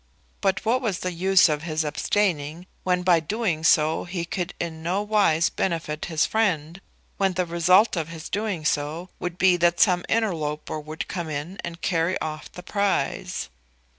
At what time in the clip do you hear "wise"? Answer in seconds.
5.03-5.49